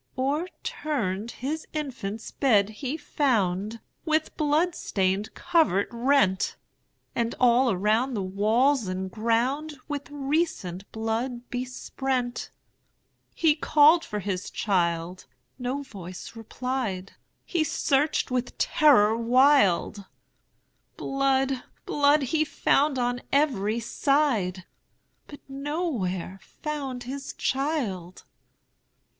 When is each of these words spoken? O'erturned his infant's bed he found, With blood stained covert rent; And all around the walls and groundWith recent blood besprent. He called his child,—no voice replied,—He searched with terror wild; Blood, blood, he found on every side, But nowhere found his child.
O'erturned 0.17 1.29
his 1.29 1.67
infant's 1.73 2.31
bed 2.31 2.69
he 2.69 2.97
found, 2.97 3.79
With 4.03 4.35
blood 4.35 4.73
stained 4.73 5.35
covert 5.35 5.89
rent; 5.91 6.55
And 7.15 7.35
all 7.39 7.69
around 7.71 8.15
the 8.15 8.23
walls 8.23 8.87
and 8.87 9.11
groundWith 9.11 10.07
recent 10.09 10.91
blood 10.91 11.47
besprent. 11.51 12.49
He 13.35 13.53
called 13.55 14.05
his 14.05 14.49
child,—no 14.49 15.83
voice 15.83 16.35
replied,—He 16.35 17.63
searched 17.63 18.31
with 18.31 18.57
terror 18.57 19.15
wild; 19.15 20.05
Blood, 20.97 21.61
blood, 21.85 22.23
he 22.23 22.43
found 22.43 22.97
on 22.97 23.21
every 23.31 23.79
side, 23.79 24.65
But 25.27 25.41
nowhere 25.47 26.39
found 26.41 27.03
his 27.03 27.33
child. 27.33 28.23